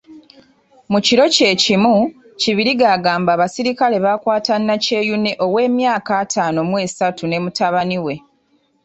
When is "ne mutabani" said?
7.27-7.97